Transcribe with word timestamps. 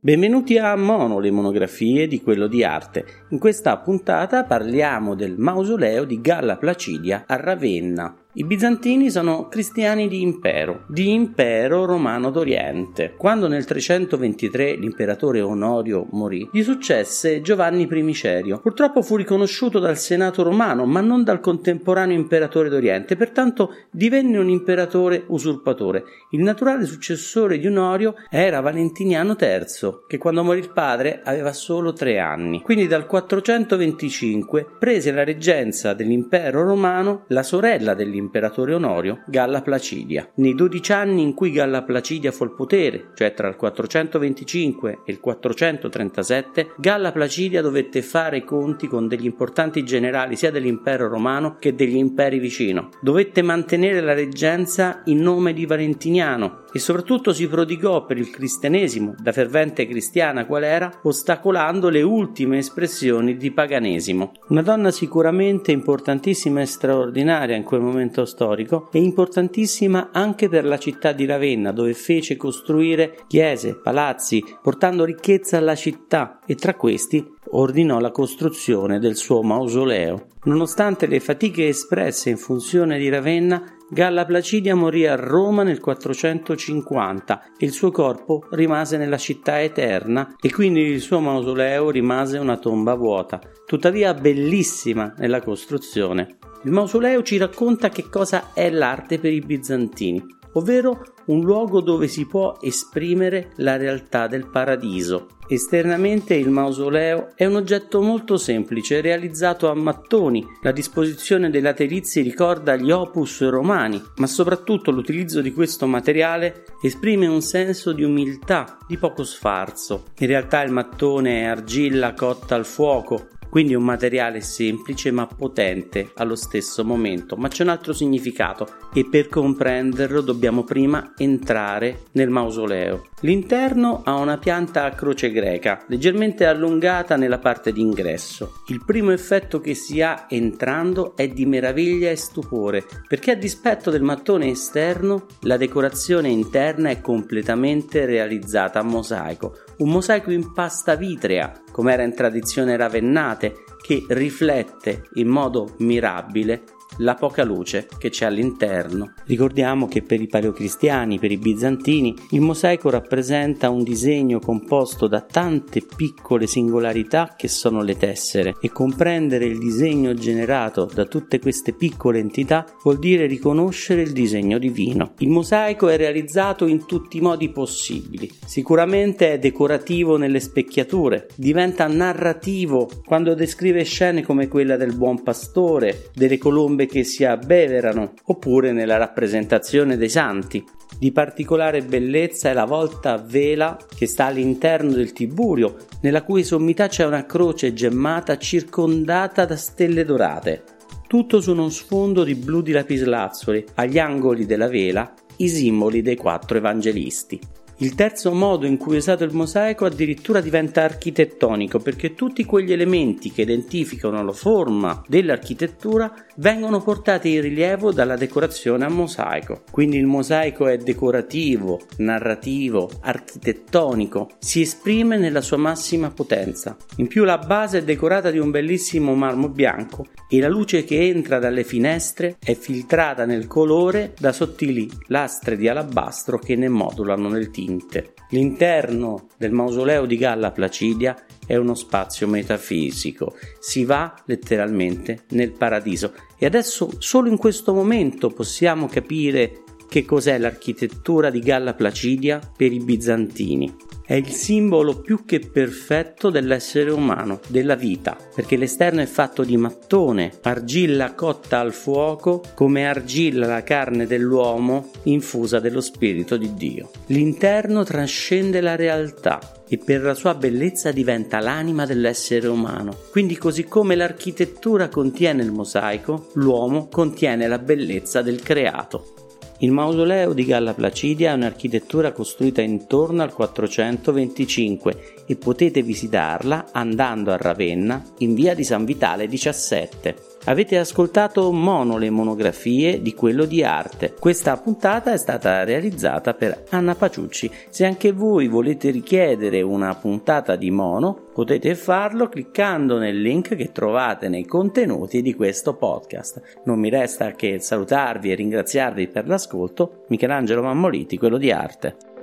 Benvenuti 0.00 0.56
a 0.56 0.76
Mono, 0.76 1.18
le 1.18 1.32
monografie 1.32 2.06
di 2.06 2.22
quello 2.22 2.46
di 2.46 2.62
arte. 2.62 3.04
In 3.30 3.40
questa 3.40 3.76
puntata 3.78 4.44
parliamo 4.44 5.16
del 5.16 5.36
mausoleo 5.36 6.04
di 6.04 6.20
Galla 6.20 6.56
Placidia 6.56 7.24
a 7.26 7.34
Ravenna, 7.34 8.14
i 8.38 8.44
bizantini 8.44 9.10
sono 9.10 9.48
cristiani 9.48 10.06
di 10.06 10.22
impero, 10.22 10.84
di 10.86 11.12
impero 11.12 11.84
romano 11.84 12.30
d'Oriente. 12.30 13.14
Quando 13.16 13.48
nel 13.48 13.64
323 13.64 14.76
l'imperatore 14.76 15.40
Onorio 15.40 16.06
morì, 16.12 16.48
gli 16.52 16.62
successe 16.62 17.40
Giovanni 17.40 17.88
Primicerio. 17.88 18.60
Purtroppo 18.60 19.02
fu 19.02 19.16
riconosciuto 19.16 19.80
dal 19.80 19.98
Senato 19.98 20.44
romano, 20.44 20.86
ma 20.86 21.00
non 21.00 21.24
dal 21.24 21.40
contemporaneo 21.40 22.16
imperatore 22.16 22.68
d'Oriente, 22.68 23.16
pertanto 23.16 23.74
divenne 23.90 24.38
un 24.38 24.48
imperatore 24.48 25.24
usurpatore. 25.26 26.04
Il 26.30 26.42
naturale 26.42 26.84
successore 26.84 27.58
di 27.58 27.66
Onorio 27.66 28.14
era 28.30 28.60
Valentiniano 28.60 29.36
III, 29.36 30.04
che 30.06 30.18
quando 30.18 30.44
morì 30.44 30.60
il 30.60 30.70
padre 30.72 31.22
aveva 31.24 31.52
solo 31.52 31.92
tre 31.92 32.20
anni. 32.20 32.62
Quindi 32.62 32.86
dal 32.86 33.06
425 33.06 34.64
prese 34.78 35.10
la 35.10 35.24
reggenza 35.24 35.92
dell'impero 35.92 36.62
romano 36.62 37.24
la 37.30 37.42
sorella 37.42 37.94
dell'impero 37.94 38.26
l'imperatore 38.28 38.74
Onorio 38.74 39.22
Galla 39.26 39.62
Placidia. 39.62 40.28
Nei 40.34 40.54
dodici 40.54 40.92
anni 40.92 41.22
in 41.22 41.32
cui 41.34 41.50
Galla 41.50 41.82
Placidia 41.82 42.30
fu 42.30 42.42
al 42.42 42.54
potere, 42.54 43.08
cioè 43.14 43.32
tra 43.32 43.48
il 43.48 43.56
425 43.56 44.98
e 45.04 45.12
il 45.12 45.20
437, 45.20 46.74
Galla 46.76 47.10
Placidia 47.10 47.62
dovette 47.62 48.02
fare 48.02 48.38
i 48.38 48.44
conti 48.44 48.86
con 48.86 49.08
degli 49.08 49.24
importanti 49.24 49.82
generali 49.84 50.36
sia 50.36 50.50
dell'impero 50.50 51.08
romano 51.08 51.56
che 51.58 51.74
degli 51.74 51.96
imperi 51.96 52.38
vicino. 52.38 52.90
Dovette 53.00 53.40
mantenere 53.42 54.00
la 54.00 54.12
reggenza 54.12 55.02
in 55.06 55.20
nome 55.20 55.54
di 55.54 55.64
Valentiniano 55.64 56.66
e 56.72 56.78
soprattutto 56.78 57.32
si 57.32 57.46
prodigò 57.48 58.04
per 58.04 58.18
il 58.18 58.30
cristianesimo, 58.30 59.14
da 59.18 59.32
fervente 59.32 59.86
cristiana 59.86 60.46
qual 60.46 60.64
era, 60.64 61.00
ostacolando 61.02 61.88
le 61.88 62.02
ultime 62.02 62.58
espressioni 62.58 63.36
di 63.36 63.50
paganesimo. 63.50 64.32
Una 64.48 64.62
donna 64.62 64.90
sicuramente 64.90 65.72
importantissima 65.72 66.60
e 66.60 66.66
straordinaria 66.66 67.56
in 67.56 67.64
quel 67.64 67.80
momento 67.80 68.24
storico 68.24 68.88
e 68.92 68.98
importantissima 68.98 70.10
anche 70.12 70.48
per 70.48 70.64
la 70.64 70.78
città 70.78 71.12
di 71.12 71.24
Ravenna, 71.24 71.72
dove 71.72 71.94
fece 71.94 72.36
costruire 72.36 73.24
chiese, 73.26 73.74
palazzi, 73.74 74.44
portando 74.62 75.04
ricchezza 75.04 75.56
alla 75.56 75.74
città 75.74 76.40
e 76.46 76.54
tra 76.54 76.74
questi 76.74 77.36
ordinò 77.50 77.98
la 77.98 78.10
costruzione 78.10 78.98
del 78.98 79.16
suo 79.16 79.42
mausoleo. 79.42 80.26
Nonostante 80.44 81.06
le 81.06 81.20
fatiche 81.20 81.68
espresse 81.68 82.30
in 82.30 82.36
funzione 82.36 82.98
di 82.98 83.08
Ravenna, 83.08 83.77
Galla 83.90 84.26
Placidia 84.26 84.74
morì 84.74 85.06
a 85.06 85.14
Roma 85.14 85.62
nel 85.62 85.80
450 85.80 87.52
e 87.56 87.64
il 87.64 87.72
suo 87.72 87.90
corpo 87.90 88.44
rimase 88.50 88.98
nella 88.98 89.16
città 89.16 89.62
eterna 89.62 90.36
e 90.42 90.52
quindi 90.52 90.82
il 90.82 91.00
suo 91.00 91.20
mausoleo 91.20 91.90
rimase 91.90 92.36
una 92.36 92.58
tomba 92.58 92.94
vuota, 92.94 93.40
tuttavia 93.64 94.12
bellissima 94.12 95.14
nella 95.16 95.40
costruzione. 95.40 96.36
Il 96.64 96.70
mausoleo 96.70 97.22
ci 97.22 97.38
racconta 97.38 97.88
che 97.88 98.10
cosa 98.10 98.52
è 98.52 98.68
l'arte 98.68 99.18
per 99.18 99.32
i 99.32 99.40
bizantini, 99.40 100.22
ovvero 100.52 101.02
un 101.26 101.40
luogo 101.40 101.80
dove 101.80 102.08
si 102.08 102.26
può 102.26 102.56
esprimere 102.60 103.52
la 103.56 103.76
realtà 103.76 104.26
del 104.26 104.48
paradiso. 104.48 105.26
Esternamente 105.50 106.34
il 106.34 106.50
mausoleo 106.50 107.32
è 107.34 107.46
un 107.46 107.56
oggetto 107.56 108.02
molto 108.02 108.36
semplice, 108.36 109.00
realizzato 109.00 109.70
a 109.70 109.74
mattoni. 109.74 110.46
La 110.60 110.72
disposizione 110.72 111.48
dei 111.48 111.62
laterizi 111.62 112.20
ricorda 112.20 112.76
gli 112.76 112.90
opus 112.90 113.48
romani, 113.48 114.02
ma 114.16 114.26
soprattutto 114.26 114.90
l'utilizzo 114.90 115.40
di 115.40 115.52
questo 115.54 115.86
materiale 115.86 116.64
esprime 116.82 117.26
un 117.26 117.40
senso 117.40 117.92
di 117.92 118.04
umiltà, 118.04 118.76
di 118.86 118.98
poco 118.98 119.24
sfarzo. 119.24 120.04
In 120.18 120.26
realtà 120.26 120.62
il 120.62 120.72
mattone 120.72 121.40
è 121.40 121.44
argilla 121.44 122.12
cotta 122.12 122.54
al 122.54 122.66
fuoco, 122.66 123.28
quindi 123.50 123.74
un 123.74 123.82
materiale 123.82 124.40
semplice 124.40 125.10
ma 125.10 125.26
potente 125.26 126.10
allo 126.14 126.36
stesso 126.36 126.84
momento, 126.84 127.36
ma 127.36 127.48
c'è 127.48 127.62
un 127.62 127.70
altro 127.70 127.92
significato 127.92 128.68
e 128.92 129.06
per 129.06 129.28
comprenderlo 129.28 130.20
dobbiamo 130.20 130.64
prima 130.64 131.12
entrare 131.16 132.04
nel 132.12 132.30
mausoleo. 132.30 133.06
L'interno 133.22 134.02
ha 134.04 134.14
una 134.14 134.38
pianta 134.38 134.84
a 134.84 134.90
croce 134.90 135.30
greca, 135.32 135.84
leggermente 135.88 136.46
allungata 136.46 137.16
nella 137.16 137.38
parte 137.38 137.72
d'ingresso. 137.72 138.62
Il 138.68 138.82
primo 138.84 139.10
effetto 139.10 139.60
che 139.60 139.74
si 139.74 140.00
ha 140.00 140.26
entrando 140.28 141.16
è 141.16 141.26
di 141.28 141.44
meraviglia 141.44 142.10
e 142.10 142.16
stupore, 142.16 142.84
perché 143.08 143.32
a 143.32 143.36
dispetto 143.36 143.90
del 143.90 144.02
mattone 144.02 144.50
esterno, 144.50 145.26
la 145.40 145.56
decorazione 145.56 146.28
interna 146.28 146.90
è 146.90 147.00
completamente 147.00 148.06
realizzata 148.06 148.78
a 148.78 148.84
mosaico, 148.84 149.56
un 149.78 149.90
mosaico 149.90 150.30
in 150.30 150.52
pasta 150.52 150.94
vitrea, 150.94 151.52
come 151.70 151.92
era 151.92 152.02
in 152.02 152.14
tradizione 152.14 152.76
ravennate, 152.76 153.64
che 153.80 154.04
riflette 154.08 155.08
in 155.14 155.28
modo 155.28 155.74
mirabile 155.78 156.64
la 156.98 157.14
poca 157.14 157.44
luce 157.44 157.86
che 157.98 158.10
c'è 158.10 158.24
all'interno. 158.24 159.12
Ricordiamo 159.26 159.86
che 159.86 160.02
per 160.02 160.20
i 160.20 160.26
paleocristiani, 160.26 161.18
per 161.18 161.30
i 161.30 161.36
bizantini, 161.36 162.14
il 162.30 162.40
mosaico 162.40 162.90
rappresenta 162.90 163.70
un 163.70 163.82
disegno 163.82 164.38
composto 164.38 165.06
da 165.06 165.20
tante 165.20 165.82
piccole 165.96 166.46
singolarità 166.46 167.34
che 167.36 167.48
sono 167.48 167.82
le 167.82 167.96
tessere 167.96 168.56
e 168.60 168.70
comprendere 168.70 169.44
il 169.44 169.58
disegno 169.58 170.14
generato 170.14 170.90
da 170.92 171.04
tutte 171.04 171.38
queste 171.38 171.72
piccole 171.72 172.18
entità 172.18 172.64
vuol 172.82 172.98
dire 172.98 173.26
riconoscere 173.26 174.02
il 174.02 174.12
disegno 174.12 174.58
divino. 174.58 175.12
Il 175.18 175.28
mosaico 175.28 175.88
è 175.88 175.96
realizzato 175.96 176.66
in 176.66 176.86
tutti 176.86 177.18
i 177.18 177.20
modi 177.20 177.50
possibili. 177.50 178.30
Sicuramente 178.44 179.32
è 179.32 179.38
decorativo 179.38 180.16
nelle 180.16 180.40
specchiature, 180.40 181.28
diventa 181.34 181.86
narrativo 181.86 182.88
quando 183.04 183.34
descrive 183.34 183.84
scene 183.84 184.22
come 184.22 184.48
quella 184.48 184.76
del 184.76 184.96
buon 184.96 185.22
pastore, 185.22 186.10
delle 186.14 186.38
colombe 186.38 186.86
che 186.88 187.04
si 187.04 187.24
abbeverano, 187.24 188.14
oppure 188.24 188.72
nella 188.72 188.96
rappresentazione 188.96 189.96
dei 189.96 190.08
santi. 190.08 190.64
Di 190.98 191.12
particolare 191.12 191.82
bellezza 191.82 192.50
è 192.50 192.52
la 192.52 192.64
volta 192.64 193.12
a 193.12 193.18
vela 193.18 193.76
che 193.94 194.06
sta 194.06 194.24
all'interno 194.24 194.90
del 194.90 195.12
Tiburio, 195.12 195.76
nella 196.00 196.22
cui 196.22 196.42
sommità 196.42 196.88
c'è 196.88 197.04
una 197.04 197.26
croce 197.26 197.72
gemmata 197.72 198.36
circondata 198.36 199.44
da 199.44 199.56
stelle 199.56 200.04
dorate. 200.04 200.64
Tutto 201.06 201.40
su 201.40 201.52
uno 201.52 201.68
sfondo 201.68 202.24
di 202.24 202.34
blu 202.34 202.62
di 202.62 202.72
lapislazzoli, 202.72 203.64
agli 203.74 203.98
angoli 203.98 204.44
della 204.44 204.68
vela 204.68 205.12
i 205.36 205.48
simboli 205.48 206.02
dei 206.02 206.16
quattro 206.16 206.58
evangelisti. 206.58 207.38
Il 207.80 207.94
terzo 207.94 208.32
modo 208.32 208.66
in 208.66 208.76
cui 208.76 208.94
è 208.94 208.98
usato 208.98 209.22
il 209.22 209.32
mosaico 209.32 209.84
addirittura 209.84 210.40
diventa 210.40 210.82
architettonico 210.82 211.78
perché 211.78 212.14
tutti 212.14 212.44
quegli 212.44 212.72
elementi 212.72 213.30
che 213.30 213.42
identificano 213.42 214.20
la 214.24 214.32
forma 214.32 215.00
dell'architettura 215.06 216.12
vengono 216.38 216.82
portati 216.82 217.34
in 217.34 217.40
rilievo 217.40 217.92
dalla 217.92 218.16
decorazione 218.16 218.84
a 218.84 218.88
mosaico. 218.88 219.62
Quindi 219.70 219.96
il 219.96 220.06
mosaico 220.06 220.66
è 220.66 220.76
decorativo, 220.76 221.82
narrativo, 221.98 222.90
architettonico, 223.00 224.30
si 224.40 224.62
esprime 224.62 225.16
nella 225.16 225.40
sua 225.40 225.58
massima 225.58 226.10
potenza. 226.10 226.76
In 226.96 227.06
più 227.06 227.22
la 227.22 227.38
base 227.38 227.78
è 227.78 227.84
decorata 227.84 228.32
di 228.32 228.40
un 228.40 228.50
bellissimo 228.50 229.14
marmo 229.14 229.50
bianco 229.50 230.06
e 230.28 230.40
la 230.40 230.48
luce 230.48 230.82
che 230.82 231.06
entra 231.06 231.38
dalle 231.38 231.62
finestre 231.62 232.38
è 232.40 232.54
filtrata 232.54 233.24
nel 233.24 233.46
colore 233.46 234.14
da 234.18 234.32
sottili 234.32 234.90
lastre 235.06 235.56
di 235.56 235.68
alabastro 235.68 236.38
che 236.38 236.56
ne 236.56 236.68
modulano 236.68 237.28
nel 237.28 237.50
tipo 237.50 237.66
dipinte. 237.68 238.14
L'interno 238.30 239.28
del 239.36 239.52
mausoleo 239.52 240.06
di 240.06 240.16
Galla 240.16 240.50
Placidia 240.50 241.16
è 241.46 241.56
uno 241.56 241.74
spazio 241.74 242.26
metafisico, 242.26 243.36
si 243.58 243.84
va 243.84 244.14
letteralmente 244.26 245.24
nel 245.30 245.52
paradiso 245.52 246.12
e 246.36 246.46
adesso 246.46 246.90
solo 246.98 247.28
in 247.28 247.38
questo 247.38 247.72
momento 247.72 248.28
possiamo 248.28 248.86
capire 248.86 249.62
che 249.88 250.04
cos'è 250.04 250.38
l'architettura 250.38 251.30
di 251.30 251.40
Galla 251.40 251.74
Placidia 251.74 252.40
per 252.56 252.72
i 252.72 252.78
bizantini. 252.78 253.74
È 254.08 254.14
il 254.14 254.28
simbolo 254.28 255.00
più 255.00 255.26
che 255.26 255.38
perfetto 255.38 256.30
dell'essere 256.30 256.90
umano, 256.90 257.40
della 257.48 257.74
vita, 257.74 258.16
perché 258.34 258.56
l'esterno 258.56 259.02
è 259.02 259.06
fatto 259.06 259.44
di 259.44 259.58
mattone, 259.58 260.32
argilla 260.44 261.12
cotta 261.12 261.60
al 261.60 261.74
fuoco, 261.74 262.42
come 262.54 262.86
argilla 262.86 263.46
la 263.46 263.62
carne 263.62 264.06
dell'uomo 264.06 264.90
infusa 265.02 265.60
dello 265.60 265.82
Spirito 265.82 266.38
di 266.38 266.54
Dio. 266.54 266.90
L'interno 267.08 267.84
trascende 267.84 268.62
la 268.62 268.76
realtà, 268.76 269.40
e 269.68 269.76
per 269.76 270.02
la 270.02 270.14
sua 270.14 270.34
bellezza 270.34 270.90
diventa 270.90 271.40
l'anima 271.40 271.84
dell'essere 271.84 272.48
umano. 272.48 272.96
Quindi 273.10 273.36
così 273.36 273.64
come 273.64 273.94
l'architettura 273.94 274.88
contiene 274.88 275.42
il 275.42 275.52
mosaico, 275.52 276.30
l'uomo 276.34 276.88
contiene 276.88 277.46
la 277.46 277.58
bellezza 277.58 278.22
del 278.22 278.40
creato. 278.40 279.27
Il 279.60 279.72
mausoleo 279.72 280.34
di 280.34 280.44
Galla 280.44 280.72
Placidia 280.72 281.32
è 281.32 281.34
un'architettura 281.34 282.12
costruita 282.12 282.62
intorno 282.62 283.22
al 283.22 283.32
425 283.32 285.24
e 285.26 285.34
potete 285.34 285.82
visitarla 285.82 286.68
andando 286.70 287.32
a 287.32 287.36
Ravenna 287.36 288.00
in 288.18 288.34
via 288.34 288.54
di 288.54 288.62
San 288.62 288.84
Vitale 288.84 289.26
17. 289.26 290.27
Avete 290.48 290.78
ascoltato 290.78 291.52
Mono 291.52 291.98
le 291.98 292.08
monografie 292.08 293.02
di 293.02 293.12
quello 293.12 293.44
di 293.44 293.62
arte. 293.62 294.14
Questa 294.18 294.56
puntata 294.56 295.12
è 295.12 295.18
stata 295.18 295.62
realizzata 295.62 296.32
per 296.32 296.64
Anna 296.70 296.94
Paciucci. 296.94 297.50
Se 297.68 297.84
anche 297.84 298.12
voi 298.12 298.48
volete 298.48 298.88
richiedere 298.88 299.60
una 299.60 299.94
puntata 299.94 300.56
di 300.56 300.70
Mono, 300.70 301.26
potete 301.34 301.74
farlo 301.74 302.30
cliccando 302.30 302.96
nel 302.96 303.20
link 303.20 303.56
che 303.56 303.72
trovate 303.72 304.30
nei 304.30 304.46
contenuti 304.46 305.20
di 305.20 305.34
questo 305.34 305.74
podcast. 305.74 306.40
Non 306.64 306.78
mi 306.78 306.88
resta 306.88 307.32
che 307.32 307.60
salutarvi 307.60 308.32
e 308.32 308.34
ringraziarvi 308.34 309.06
per 309.08 309.26
l'ascolto. 309.28 310.04
Michelangelo 310.08 310.62
Mammoliti, 310.62 311.18
quello 311.18 311.36
di 311.36 311.50
arte. 311.50 312.17